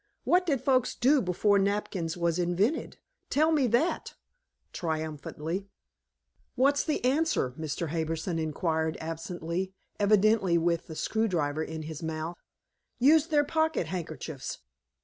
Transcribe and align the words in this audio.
What 0.23 0.47
did 0.47 0.61
folks 0.61 0.95
do 0.95 1.21
before 1.21 1.59
napkins 1.59 2.17
was 2.17 2.39
invented? 2.39 2.97
Tell 3.29 3.51
me 3.51 3.67
that!" 3.67 4.15
triumphantly. 4.73 5.67
"What's 6.55 6.83
the 6.83 7.05
answer?" 7.05 7.51
Mr. 7.51 7.89
Harbison 7.89 8.39
inquired 8.39 8.97
absently, 8.99 9.75
evidently 9.99 10.57
with 10.57 10.87
the 10.87 10.95
screw 10.95 11.27
driver 11.27 11.61
in 11.63 11.83
his 11.83 12.01
mouth. 12.01 12.39
"Used 12.97 13.29
their 13.29 13.45
pocket 13.45 13.85
handkerchiefs! 13.85 14.57